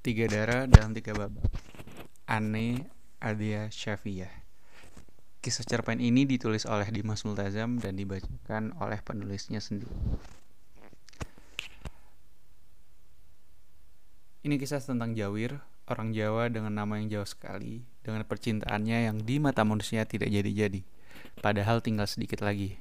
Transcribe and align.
Tiga 0.00 0.24
darah 0.32 0.64
dalam 0.64 0.96
tiga 0.96 1.12
babak. 1.12 1.44
Ane 2.24 2.88
Adia 3.20 3.68
Syafiyah. 3.68 4.32
Kisah 5.44 5.60
cerpen 5.68 6.00
ini 6.00 6.24
ditulis 6.24 6.64
oleh 6.64 6.88
Dimas 6.88 7.20
Multazam 7.28 7.76
dan 7.76 8.00
dibacakan 8.00 8.72
oleh 8.80 8.96
penulisnya 9.04 9.60
sendiri. 9.60 9.92
Ini 14.40 14.56
kisah 14.56 14.80
tentang 14.80 15.12
Jawir, 15.12 15.60
orang 15.84 16.16
Jawa 16.16 16.48
dengan 16.48 16.80
nama 16.80 16.96
yang 16.96 17.20
jauh 17.20 17.28
sekali, 17.28 17.84
dengan 18.00 18.24
percintaannya 18.24 19.04
yang 19.04 19.20
di 19.20 19.36
mata 19.36 19.68
manusia 19.68 20.08
tidak 20.08 20.32
jadi-jadi, 20.32 20.80
padahal 21.44 21.84
tinggal 21.84 22.08
sedikit 22.08 22.40
lagi. 22.40 22.80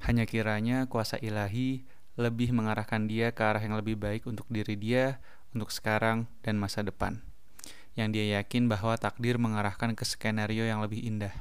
Hanya 0.00 0.24
kiranya 0.24 0.88
kuasa 0.88 1.20
ilahi 1.20 1.84
lebih 2.16 2.56
mengarahkan 2.56 3.04
dia 3.04 3.36
ke 3.36 3.44
arah 3.44 3.60
yang 3.60 3.76
lebih 3.76 4.00
baik 4.00 4.24
untuk 4.24 4.48
diri 4.48 4.80
dia, 4.80 5.20
untuk 5.54 5.70
sekarang 5.70 6.26
dan 6.42 6.58
masa 6.58 6.82
depan. 6.82 7.22
Yang 7.94 8.08
dia 8.18 8.42
yakin 8.42 8.66
bahwa 8.66 8.98
takdir 8.98 9.38
mengarahkan 9.38 9.94
ke 9.94 10.02
skenario 10.02 10.66
yang 10.66 10.82
lebih 10.82 11.00
indah. 11.00 11.32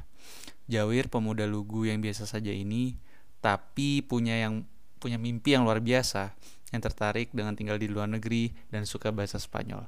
Jawir 0.69 1.09
pemuda 1.09 1.43
lugu 1.49 1.89
yang 1.89 1.99
biasa 1.99 2.29
saja 2.29 2.53
ini, 2.53 2.95
tapi 3.43 4.05
punya 4.05 4.37
yang 4.37 4.63
punya 5.01 5.19
mimpi 5.19 5.57
yang 5.57 5.67
luar 5.67 5.83
biasa, 5.83 6.31
yang 6.71 6.79
tertarik 6.79 7.33
dengan 7.35 7.57
tinggal 7.57 7.75
di 7.75 7.91
luar 7.91 8.07
negeri 8.07 8.55
dan 8.71 8.87
suka 8.87 9.11
bahasa 9.11 9.35
Spanyol. 9.35 9.83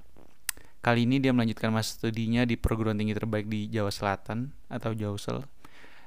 Kali 0.84 1.08
ini 1.08 1.18
dia 1.18 1.34
melanjutkan 1.34 1.74
masa 1.74 1.98
studinya 1.98 2.46
di 2.46 2.60
perguruan 2.60 3.00
tinggi 3.00 3.16
terbaik 3.16 3.50
di 3.50 3.72
Jawa 3.72 3.90
Selatan 3.90 4.54
atau 4.70 4.94
Jausel 4.94 5.42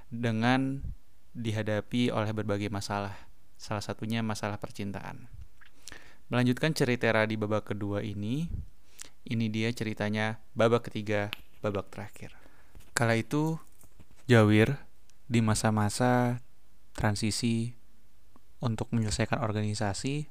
dengan 0.06 0.84
dihadapi 1.34 2.14
oleh 2.14 2.30
berbagai 2.30 2.70
masalah, 2.70 3.14
salah 3.58 3.82
satunya 3.82 4.22
masalah 4.22 4.60
percintaan. 4.60 5.37
Melanjutkan 6.28 6.76
cerita 6.76 7.08
di 7.24 7.40
babak 7.40 7.72
kedua 7.72 8.04
ini, 8.04 8.52
ini 9.32 9.48
dia 9.48 9.72
ceritanya 9.72 10.36
babak 10.52 10.92
ketiga, 10.92 11.32
babak 11.64 11.88
terakhir. 11.88 12.36
Kala 12.92 13.16
itu, 13.16 13.56
Jawir 14.28 14.76
di 15.24 15.40
masa-masa 15.40 16.44
transisi 16.92 17.72
untuk 18.60 18.92
menyelesaikan 18.92 19.40
organisasi, 19.40 20.28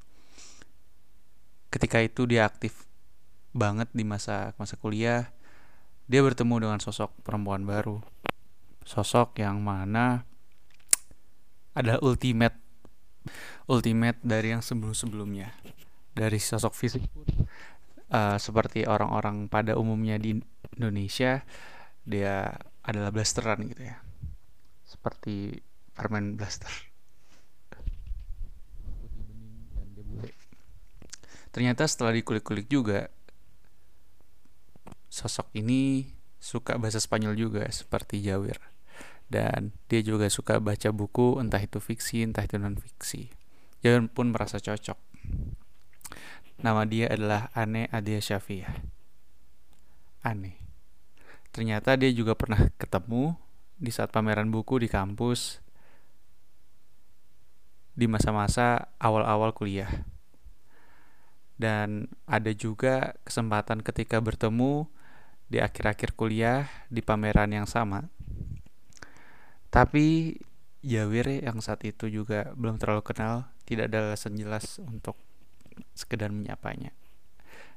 ketika 1.74 1.98
itu 2.06 2.30
dia 2.30 2.46
aktif 2.46 2.86
banget 3.58 3.90
di 3.90 4.06
masa 4.06 4.54
masa 4.62 4.78
kuliah, 4.78 5.34
dia 6.06 6.22
bertemu 6.22 6.62
dengan 6.62 6.78
sosok 6.78 7.10
perempuan 7.26 7.66
baru. 7.66 8.06
Sosok 8.86 9.42
yang 9.42 9.66
mana 9.66 10.30
adalah 11.74 11.98
ultimate 12.06 12.54
ultimate 13.66 14.22
dari 14.22 14.54
yang 14.54 14.62
sebelum-sebelumnya 14.62 15.78
dari 16.18 16.42
sosok 16.42 16.74
fisik 16.74 17.06
pun 17.14 17.30
uh, 18.10 18.42
seperti 18.42 18.90
orang-orang 18.90 19.46
pada 19.46 19.78
umumnya 19.78 20.18
di 20.18 20.42
Indonesia 20.74 21.46
dia 22.02 22.58
adalah 22.82 23.14
blasteran 23.14 23.68
gitu 23.70 23.84
ya. 23.86 24.02
Seperti 24.88 25.60
permen 25.94 26.40
blaster. 26.40 26.72
Ternyata 31.52 31.90
setelah 31.90 32.14
dikulik-kulik 32.14 32.70
juga 32.70 33.10
sosok 35.10 35.50
ini 35.58 36.14
suka 36.38 36.78
bahasa 36.78 37.02
Spanyol 37.02 37.36
juga 37.36 37.66
seperti 37.68 38.24
Jawir. 38.24 38.58
Dan 39.28 39.76
dia 39.92 40.00
juga 40.00 40.32
suka 40.32 40.64
baca 40.64 40.88
buku 40.96 41.44
entah 41.44 41.60
itu 41.60 41.84
fiksi 41.84 42.24
entah 42.24 42.48
itu 42.48 42.56
non 42.56 42.80
fiksi 42.80 43.28
Jawir 43.84 44.08
pun 44.08 44.32
merasa 44.32 44.56
cocok 44.64 44.96
Nama 46.58 46.82
dia 46.90 47.06
adalah 47.12 47.54
Ane 47.54 47.86
Adia 47.94 48.18
Syafiyah. 48.18 48.82
Ane. 50.26 50.58
Ternyata 51.54 51.98
dia 51.98 52.10
juga 52.14 52.34
pernah 52.34 52.70
ketemu 52.82 53.38
di 53.78 53.94
saat 53.94 54.10
pameran 54.10 54.50
buku 54.50 54.82
di 54.82 54.90
kampus 54.90 55.62
di 57.98 58.06
masa-masa 58.06 58.94
awal-awal 59.02 59.54
kuliah. 59.54 59.90
Dan 61.58 62.06
ada 62.30 62.54
juga 62.54 63.18
kesempatan 63.26 63.82
ketika 63.82 64.22
bertemu 64.22 64.86
di 65.50 65.58
akhir-akhir 65.58 66.14
kuliah 66.14 66.70
di 66.94 67.02
pameran 67.02 67.50
yang 67.50 67.66
sama. 67.66 68.06
Tapi 69.74 70.38
Jawir 70.88 71.44
yang 71.44 71.60
saat 71.60 71.84
itu 71.84 72.08
juga 72.08 72.54
belum 72.54 72.78
terlalu 72.78 73.02
kenal, 73.02 73.50
tidak 73.68 73.92
ada 73.92 74.14
alasan 74.14 74.38
jelas 74.38 74.80
untuk 74.80 75.18
sekedar 75.98 76.34
menyapanya. 76.34 76.94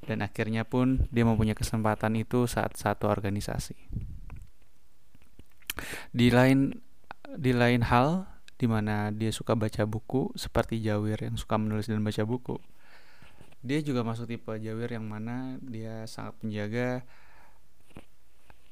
Dan 0.00 0.24
akhirnya 0.24 0.64
pun 0.64 1.08
dia 1.12 1.28
mempunyai 1.28 1.56
kesempatan 1.56 2.16
itu 2.16 2.48
saat 2.48 2.76
satu 2.76 3.08
organisasi. 3.08 3.76
Di 6.10 6.28
lain 6.32 6.76
di 7.36 7.52
lain 7.54 7.84
hal 7.86 8.26
di 8.60 8.66
mana 8.68 9.08
dia 9.12 9.32
suka 9.32 9.56
baca 9.56 9.84
buku 9.88 10.32
seperti 10.36 10.80
Jawir 10.80 11.20
yang 11.20 11.36
suka 11.36 11.56
menulis 11.60 11.88
dan 11.88 12.00
baca 12.04 12.24
buku. 12.24 12.56
Dia 13.60 13.84
juga 13.84 14.00
masuk 14.04 14.28
tipe 14.28 14.52
Jawir 14.56 14.96
yang 14.96 15.04
mana 15.04 15.60
dia 15.60 16.08
sangat 16.08 16.36
menjaga 16.40 17.04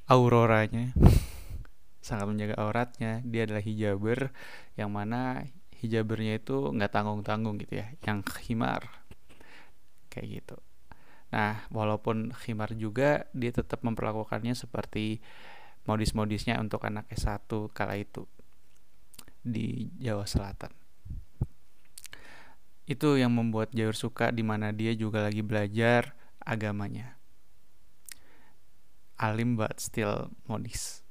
auroranya 0.08 0.96
sangat 2.06 2.26
menjaga 2.32 2.56
auratnya 2.56 3.20
dia 3.22 3.44
adalah 3.44 3.60
hijaber 3.60 4.32
yang 4.80 4.88
mana 4.88 5.44
hijabernya 5.78 6.40
itu 6.40 6.72
nggak 6.72 6.90
tanggung 6.90 7.20
tanggung 7.20 7.60
gitu 7.60 7.78
ya 7.84 7.92
yang 8.02 8.24
khimar 8.24 8.97
kayak 10.08 10.42
gitu. 10.42 10.56
Nah, 11.28 11.68
walaupun 11.68 12.32
khimar 12.32 12.72
juga 12.72 13.28
dia 13.36 13.52
tetap 13.52 13.84
memperlakukannya 13.84 14.56
seperti 14.56 15.20
modis-modisnya 15.84 16.56
untuk 16.60 16.84
anak 16.84 17.08
S1 17.12 17.48
kala 17.72 18.00
itu 18.00 18.24
di 19.44 19.88
Jawa 20.00 20.24
Selatan. 20.28 20.72
Itu 22.88 23.20
yang 23.20 23.36
membuat 23.36 23.72
Jawir 23.76 23.96
suka 23.96 24.32
di 24.32 24.40
mana 24.40 24.72
dia 24.72 24.96
juga 24.96 25.20
lagi 25.20 25.44
belajar 25.44 26.16
agamanya. 26.40 27.20
Alim 29.20 29.60
but 29.60 29.76
still 29.76 30.32
modis. 30.48 31.04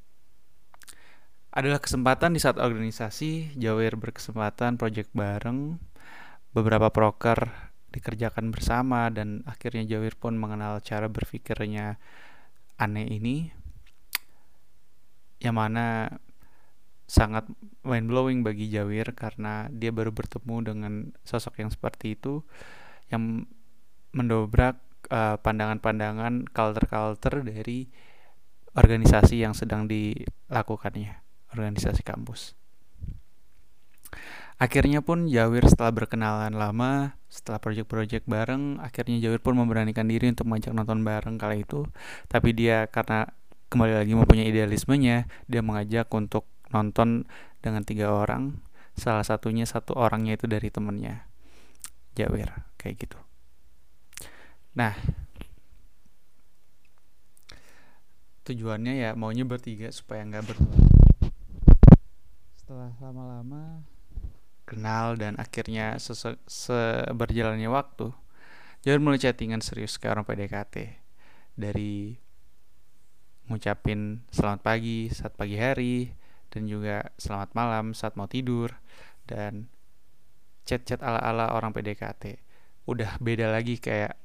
Adalah 1.53 1.81
kesempatan 1.81 2.33
di 2.33 2.41
saat 2.41 2.57
organisasi 2.57 3.57
Jawir 3.57 3.97
berkesempatan 3.97 4.77
project 4.81 5.13
bareng 5.13 5.77
beberapa 6.53 6.89
proker 6.89 7.66
dikerjakan 7.91 8.51
bersama 8.51 9.07
dan 9.11 9.43
akhirnya 9.47 9.87
Jawir 9.87 10.15
pun 10.19 10.35
mengenal 10.35 10.83
cara 10.83 11.07
berpikirnya 11.07 11.97
aneh 12.77 13.07
ini 13.07 13.49
yang 15.41 15.57
mana 15.57 16.17
sangat 17.07 17.47
mind 17.87 18.07
blowing 18.11 18.39
bagi 18.43 18.67
Jawir 18.67 19.15
karena 19.15 19.71
dia 19.71 19.95
baru 19.95 20.11
bertemu 20.11 20.55
dengan 20.61 20.93
sosok 21.23 21.63
yang 21.63 21.71
seperti 21.71 22.19
itu 22.19 22.43
yang 23.07 23.47
mendobrak 24.11 24.83
pandangan 25.07 25.79
pandangan-pandangan 25.79 26.51
culture-culture 26.51 27.39
dari 27.47 27.87
organisasi 28.77 29.41
yang 29.41 29.57
sedang 29.57 29.89
dilakukannya, 29.89 31.17
organisasi 31.55 32.05
kampus. 32.05 32.53
Akhirnya 34.61 35.01
pun 35.01 35.25
Jawir 35.25 35.65
setelah 35.65 35.93
berkenalan 35.93 36.53
lama, 36.53 37.16
setelah 37.27 37.59
project-project 37.59 38.23
bareng, 38.23 38.79
akhirnya 38.79 39.19
Jawir 39.19 39.43
pun 39.43 39.59
memberanikan 39.59 40.07
diri 40.07 40.31
untuk 40.31 40.47
mengajak 40.47 40.71
nonton 40.71 41.03
bareng 41.03 41.35
kala 41.35 41.59
itu. 41.59 41.83
Tapi 42.31 42.55
dia 42.55 42.87
karena 42.87 43.27
kembali 43.67 43.93
lagi 43.99 44.13
mempunyai 44.15 44.47
idealismenya, 44.47 45.27
dia 45.47 45.59
mengajak 45.59 46.07
untuk 46.15 46.47
nonton 46.71 47.27
dengan 47.59 47.83
tiga 47.83 48.15
orang. 48.15 48.63
Salah 48.97 49.27
satunya 49.27 49.67
satu 49.67 49.93
orangnya 49.93 50.39
itu 50.39 50.49
dari 50.49 50.71
temennya, 50.73 51.27
Jawir, 52.17 52.49
kayak 52.81 52.95
gitu. 52.97 53.19
Nah, 54.73 54.97
tujuannya 58.47 58.93
ya 59.03 59.09
maunya 59.13 59.43
bertiga 59.43 59.91
supaya 59.91 60.23
nggak 60.25 60.45
berdua. 60.47 60.79
Setelah 62.55 62.95
lama-lama 63.03 63.85
kenal 64.67 65.15
dan 65.15 65.39
akhirnya 65.39 65.95
seberjalannya 66.45 67.71
waktu 67.71 68.11
Jawir 68.85 69.01
mulai 69.01 69.17
chattingan 69.17 69.63
serius 69.63 69.97
ke 69.97 70.05
orang 70.05 70.27
PDKT 70.27 70.75
dari 71.57 72.13
ngucapin 73.47 74.21
selamat 74.29 74.61
pagi 74.61 75.07
saat 75.09 75.33
pagi 75.33 75.55
hari 75.55 76.11
dan 76.51 76.67
juga 76.67 77.09
selamat 77.15 77.55
malam 77.55 77.95
saat 77.95 78.19
mau 78.19 78.27
tidur 78.27 78.75
dan 79.23 79.71
chat-chat 80.67 80.99
ala-ala 80.99 81.55
orang 81.55 81.71
PDKT 81.71 82.43
udah 82.87 83.15
beda 83.23 83.51
lagi 83.51 83.79
kayak 83.79 84.19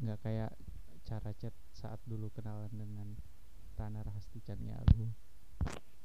nggak 0.00 0.18
kayak 0.20 0.52
cara 1.08 1.30
chat 1.36 1.54
saat 1.72 2.00
dulu 2.04 2.28
kenalan 2.32 2.72
dengan 2.72 3.08
Rana 3.76 4.04
Rahasti 4.04 4.44
Caniago 4.44 5.12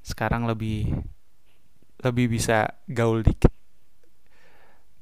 sekarang 0.03 0.47
lebih 0.47 0.91
lebih 2.01 2.29
bisa 2.29 2.77
gaul 2.89 3.25
dikit. 3.25 3.53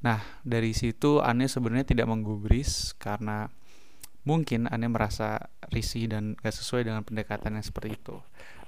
Nah, 0.06 0.22
dari 0.46 0.72
situ 0.78 1.20
Ane 1.20 1.50
sebenarnya 1.50 1.96
tidak 1.96 2.08
menggubris 2.08 2.94
karena 2.96 3.50
Mungkin 4.26 4.66
aneh 4.66 4.90
merasa 4.90 5.38
risih 5.70 6.10
dan 6.10 6.34
gak 6.42 6.50
sesuai 6.50 6.82
dengan 6.82 7.06
pendekatan 7.06 7.62
yang 7.62 7.66
seperti 7.66 7.94
itu. 7.94 8.18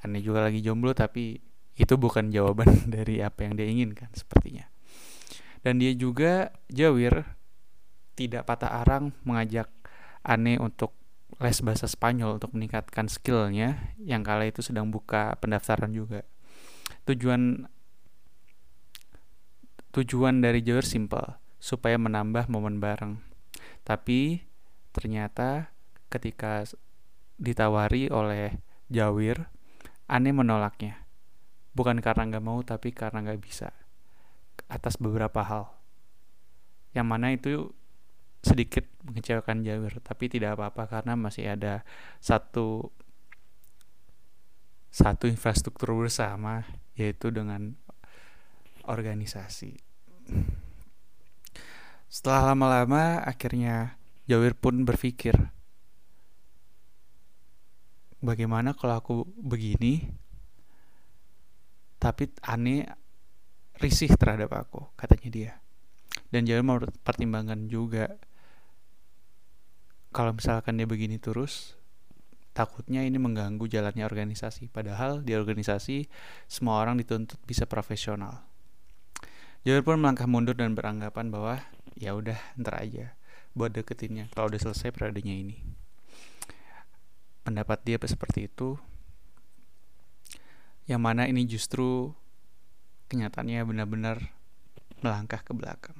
Aneh 0.06 0.22
juga 0.22 0.46
lagi 0.46 0.62
jomblo 0.62 0.94
tapi 0.94 1.42
itu 1.74 1.94
bukan 1.98 2.30
jawaban 2.30 2.70
dari 2.96 3.26
apa 3.26 3.50
yang 3.50 3.58
dia 3.58 3.66
inginkan 3.66 4.14
sepertinya. 4.14 4.70
Dan 5.66 5.82
dia 5.82 5.98
juga 5.98 6.54
jawir 6.70 7.26
tidak 8.14 8.46
patah 8.46 8.86
arang 8.86 9.18
mengajak 9.26 9.66
aneh 10.22 10.62
untuk 10.62 10.94
les 11.42 11.58
bahasa 11.66 11.90
Spanyol 11.90 12.38
untuk 12.38 12.54
meningkatkan 12.54 13.10
skillnya 13.10 13.98
yang 13.98 14.22
kala 14.22 14.46
itu 14.46 14.62
sedang 14.62 14.94
buka 14.94 15.42
pendaftaran 15.42 15.90
juga. 15.90 16.22
Tujuan 17.10 17.66
tujuan 19.98 20.46
dari 20.46 20.62
Jawir 20.62 20.86
simple, 20.86 21.42
supaya 21.58 21.98
menambah 21.98 22.46
momen 22.54 22.78
bareng. 22.78 23.18
Tapi 23.82 24.46
ternyata 24.94 25.74
ketika 26.14 26.70
ditawari 27.42 28.14
oleh 28.14 28.62
Jawir, 28.94 29.50
aneh 30.06 30.34
menolaknya. 30.38 31.02
Bukan 31.74 31.98
karena 31.98 32.30
nggak 32.30 32.46
mau, 32.46 32.62
tapi 32.62 32.94
karena 32.94 33.26
nggak 33.26 33.42
bisa. 33.42 33.74
Atas 34.70 35.02
beberapa 35.02 35.42
hal. 35.42 35.74
Yang 36.94 37.08
mana 37.10 37.28
itu 37.34 37.74
sedikit 38.46 38.86
mengecewakan 39.04 39.66
Jawir 39.66 40.00
tapi 40.06 40.30
tidak 40.30 40.56
apa-apa 40.56 40.88
karena 40.88 41.18
masih 41.18 41.52
ada 41.52 41.82
satu 42.22 42.94
satu 44.94 45.28
infrastruktur 45.28 45.92
bersama 45.98 46.64
yaitu 46.96 47.28
dengan 47.34 47.76
organisasi 48.88 49.87
setelah 52.08 52.54
lama-lama 52.54 53.22
akhirnya 53.24 54.00
Jawir 54.28 54.60
pun 54.60 54.84
berpikir 54.84 55.40
bagaimana 58.22 58.74
kalau 58.74 58.96
aku 58.98 59.16
begini? 59.40 60.10
Tapi 61.98 62.30
aneh 62.46 62.86
risih 63.82 64.14
terhadap 64.14 64.54
aku 64.54 64.86
katanya 65.00 65.30
dia. 65.30 65.54
Dan 66.30 66.44
Jawir 66.44 66.66
mempertimbangkan 66.66 67.72
juga 67.72 68.20
kalau 70.12 70.34
misalkan 70.34 70.76
dia 70.76 70.90
begini 70.90 71.22
terus 71.22 71.78
takutnya 72.52 73.06
ini 73.06 73.16
mengganggu 73.16 73.64
jalannya 73.70 74.04
organisasi. 74.04 74.70
Padahal 74.70 75.24
di 75.24 75.32
organisasi 75.34 76.10
semua 76.50 76.84
orang 76.84 77.00
dituntut 77.00 77.40
bisa 77.46 77.64
profesional 77.64 78.44
Jawir 79.68 79.84
pun 79.84 80.00
melangkah 80.00 80.32
mundur 80.32 80.56
dan 80.56 80.80
beranggapan 80.80 81.28
bahwa 81.28 81.60
ya 82.00 82.16
udah 82.16 82.40
ntar 82.56 82.80
aja 82.80 83.20
buat 83.52 83.76
deketinnya. 83.76 84.32
Kalau 84.32 84.48
udah 84.48 84.64
selesai 84.64 84.96
periodenya 84.96 85.36
ini. 85.36 85.60
Pendapat 87.44 87.84
dia 87.84 88.00
seperti 88.00 88.48
itu 88.48 88.80
yang 90.88 91.04
mana 91.04 91.28
ini 91.28 91.44
justru 91.44 92.16
kenyataannya 93.12 93.60
benar-benar 93.68 94.32
melangkah 95.04 95.44
ke 95.44 95.52
belakang. 95.52 96.00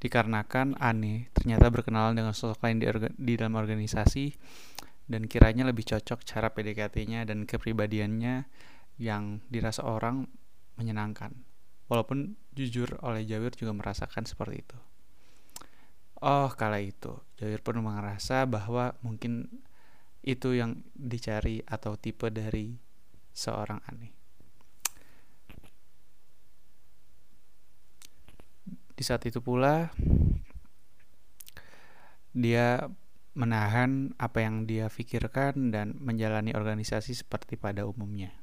Dikarenakan 0.00 0.80
aneh 0.80 1.28
ternyata 1.36 1.68
berkenalan 1.68 2.16
dengan 2.16 2.32
sosok 2.32 2.64
lain 2.64 2.80
di, 2.80 2.88
di 3.20 3.32
dalam 3.36 3.60
organisasi 3.60 4.32
dan 5.04 5.28
kiranya 5.28 5.68
lebih 5.68 5.84
cocok 5.84 6.24
cara 6.24 6.48
PDKT-nya 6.48 7.28
dan 7.28 7.44
kepribadiannya 7.44 8.48
yang 8.96 9.44
dirasa 9.52 9.84
orang 9.84 10.24
menyenangkan. 10.80 11.49
Walaupun 11.90 12.38
jujur 12.54 12.94
oleh 13.02 13.26
Jawir 13.26 13.50
juga 13.58 13.74
merasakan 13.74 14.22
seperti 14.22 14.62
itu. 14.62 14.78
Oh, 16.22 16.52
kala 16.54 16.78
itu 16.78 17.18
Jawir 17.40 17.58
pun 17.64 17.82
merasa 17.82 18.46
bahwa 18.46 18.94
mungkin 19.02 19.50
itu 20.22 20.52
yang 20.52 20.84
dicari 20.94 21.64
atau 21.64 21.96
tipe 21.96 22.28
dari 22.30 22.76
seorang 23.32 23.80
aneh. 23.88 24.12
Di 28.94 29.02
saat 29.02 29.24
itu 29.24 29.40
pula 29.40 29.88
dia 32.36 32.84
menahan 33.32 34.12
apa 34.20 34.44
yang 34.44 34.68
dia 34.68 34.92
pikirkan 34.92 35.72
dan 35.72 35.96
menjalani 35.96 36.52
organisasi 36.52 37.16
seperti 37.16 37.56
pada 37.56 37.88
umumnya. 37.88 38.36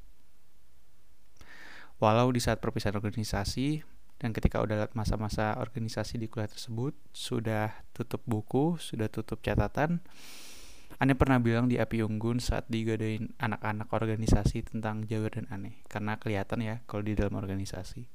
Walau 1.98 2.30
di 2.30 2.38
saat 2.38 2.62
perpisahan 2.62 2.94
organisasi 2.98 3.82
dan 4.18 4.30
ketika 4.34 4.62
udah 4.62 4.90
masa-masa 4.94 5.58
organisasi 5.58 6.22
di 6.22 6.30
kuliah 6.30 6.50
tersebut 6.50 6.94
sudah 7.10 7.74
tutup 7.94 8.22
buku, 8.26 8.78
sudah 8.78 9.10
tutup 9.10 9.42
catatan, 9.42 10.02
Ane 10.98 11.14
pernah 11.14 11.38
bilang 11.38 11.70
di 11.70 11.78
Api 11.78 12.02
Unggun 12.02 12.42
saat 12.42 12.66
digadain 12.74 13.30
anak-anak 13.38 13.94
organisasi 13.94 14.66
tentang 14.66 15.06
Jawir 15.06 15.30
dan 15.30 15.46
Ane 15.54 15.86
karena 15.86 16.18
kelihatan 16.18 16.66
ya 16.66 16.82
kalau 16.90 17.06
di 17.06 17.14
dalam 17.14 17.38
organisasi. 17.38 18.10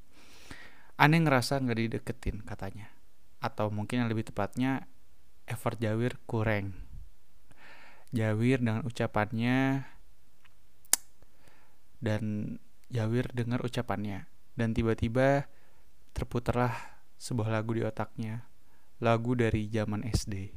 Aneh 0.99 1.23
ngerasa 1.23 1.63
nggak 1.63 1.79
dideketin 1.79 2.43
katanya. 2.43 2.91
Atau 3.39 3.71
mungkin 3.71 4.03
yang 4.03 4.11
lebih 4.11 4.31
tepatnya 4.31 4.91
effort 5.47 5.79
Jawir 5.79 6.19
kurang. 6.27 6.75
Jawir 8.11 8.59
dengan 8.59 8.83
ucapannya 8.83 9.87
dan 12.03 12.23
Jawir 12.93 13.33
dengar 13.33 13.65
ucapannya 13.65 14.29
dan 14.53 14.77
tiba-tiba 14.77 15.49
terputarlah 16.13 16.77
sebuah 17.17 17.49
lagu 17.49 17.73
di 17.73 17.81
otaknya. 17.81 18.45
Lagu 19.01 19.33
dari 19.33 19.67
zaman 19.67 20.05
SD. 20.05 20.53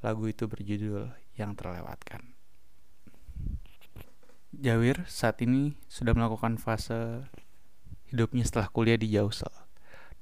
Lagu 0.00 0.26
itu 0.26 0.48
berjudul 0.48 1.12
Yang 1.36 1.52
Terlewatkan. 1.60 2.32
Jawir 4.56 5.04
saat 5.06 5.44
ini 5.44 5.76
sudah 5.92 6.16
melakukan 6.16 6.56
fase 6.56 7.28
hidupnya 8.08 8.48
setelah 8.48 8.72
kuliah 8.72 8.96
di 8.96 9.12
Jausel 9.12 9.52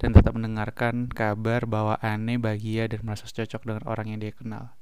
dan 0.02 0.10
tetap 0.16 0.34
mendengarkan 0.34 1.06
kabar 1.12 1.62
bahwa 1.68 1.94
aneh 2.02 2.42
bahagia 2.42 2.90
dan 2.90 3.06
merasa 3.06 3.30
cocok 3.30 3.62
dengan 3.62 3.84
orang 3.86 4.06
yang 4.10 4.18
dia 4.18 4.34
kenal. 4.34 4.74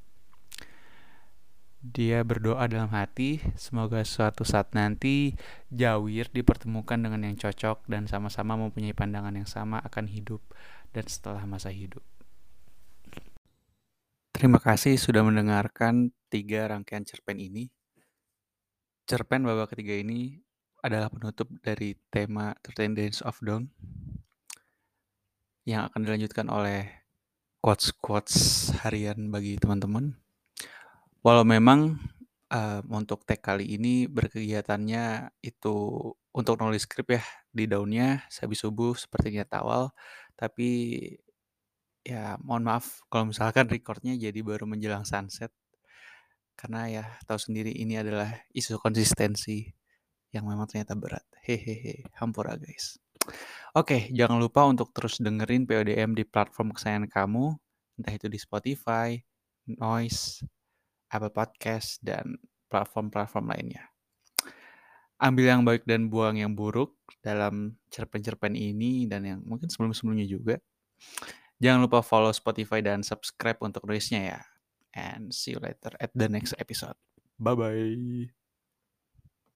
Dia 1.79 2.27
berdoa 2.27 2.67
dalam 2.67 2.91
hati, 2.91 3.39
semoga 3.55 4.03
suatu 4.03 4.43
saat 4.43 4.75
nanti 4.75 5.39
Jawir 5.71 6.27
dipertemukan 6.35 6.99
dengan 6.99 7.23
yang 7.23 7.39
cocok 7.39 7.87
dan 7.87 8.11
sama-sama 8.11 8.59
mempunyai 8.59 8.91
pandangan 8.91 9.31
yang 9.31 9.47
sama 9.47 9.79
akan 9.87 10.11
hidup 10.11 10.43
dan 10.91 11.07
setelah 11.07 11.47
masa 11.47 11.71
hidup. 11.71 12.03
Terima 14.35 14.59
kasih 14.59 14.99
sudah 14.99 15.23
mendengarkan 15.23 16.11
tiga 16.27 16.67
rangkaian 16.67 17.07
cerpen 17.07 17.39
ini. 17.39 17.71
Cerpen 19.07 19.47
babak 19.47 19.71
ketiga 19.71 19.95
ini 20.03 20.35
adalah 20.83 21.15
penutup 21.15 21.47
dari 21.63 21.95
tema 22.11 22.59
13 22.67 22.99
Days 22.99 23.23
of 23.23 23.39
Dawn 23.39 23.71
yang 25.63 25.87
akan 25.87 26.01
dilanjutkan 26.03 26.51
oleh 26.51 27.07
quotes-quotes 27.63 28.75
harian 28.83 29.31
bagi 29.31 29.55
teman-teman. 29.63 30.28
Walau 31.29 31.45
memang 31.45 32.01
uh, 32.49 32.81
untuk 32.89 33.29
tag 33.29 33.45
kali 33.45 33.77
ini 33.77 34.09
berkegiatannya 34.09 35.37
itu 35.45 35.77
untuk 36.33 36.57
nulis 36.57 36.89
skrip 36.89 37.21
ya 37.21 37.23
di 37.53 37.69
daunnya 37.69 38.25
sehabis 38.33 38.65
subuh 38.65 38.97
seperti 38.97 39.37
niat 39.37 39.53
awal, 39.53 39.93
tapi 40.41 40.97
ya 42.01 42.41
mohon 42.41 42.65
maaf 42.65 43.05
kalau 43.13 43.29
misalkan 43.29 43.69
recordnya 43.69 44.17
jadi 44.17 44.41
baru 44.41 44.65
menjelang 44.65 45.05
sunset 45.05 45.53
karena 46.57 46.89
ya 46.89 47.05
tahu 47.29 47.37
sendiri 47.37 47.77
ini 47.77 48.01
adalah 48.01 48.33
isu 48.57 48.81
konsistensi 48.81 49.69
yang 50.33 50.49
memang 50.49 50.65
ternyata 50.65 50.97
berat. 50.97 51.29
Hehehe, 51.45 52.09
hampura 52.17 52.57
guys. 52.57 52.97
Oke, 53.77 54.09
jangan 54.17 54.41
lupa 54.41 54.65
untuk 54.65 54.97
terus 54.97 55.21
dengerin 55.21 55.69
PODM 55.69 56.17
di 56.17 56.25
platform 56.25 56.73
kesayangan 56.73 57.05
kamu, 57.13 57.53
entah 58.01 58.15
itu 58.17 58.33
di 58.33 58.41
Spotify, 58.41 59.21
Noise, 59.69 60.49
Apple 61.09 61.33
Podcast, 61.33 62.01
dan 62.05 62.37
platform-platform 62.69 63.49
lainnya. 63.49 63.89
Ambil 65.19 65.51
yang 65.51 65.63
baik 65.67 65.83
dan 65.83 66.07
buang 66.07 66.39
yang 66.39 66.55
buruk 66.55 66.95
dalam 67.19 67.75
cerpen-cerpen 67.91 68.55
ini 68.55 69.11
dan 69.11 69.27
yang 69.27 69.41
mungkin 69.43 69.67
sebelum-sebelumnya 69.67 70.29
juga. 70.31 70.63
Jangan 71.59 71.91
lupa 71.91 72.07
follow 72.07 72.31
Spotify 72.31 72.79
dan 72.79 73.03
subscribe 73.03 73.59
untuk 73.67 73.83
nulisnya 73.83 74.39
ya. 74.39 74.41
And 74.95 75.35
see 75.35 75.59
you 75.59 75.61
later 75.61 75.91
at 75.99 76.15
the 76.15 76.31
next 76.31 76.55
episode. 76.63 76.95
Bye-bye. 77.43 78.48